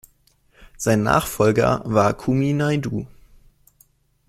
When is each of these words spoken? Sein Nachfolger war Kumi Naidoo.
Sein 0.77 1.03
Nachfolger 1.03 1.83
war 1.85 2.15
Kumi 2.15 2.53
Naidoo. 2.53 3.05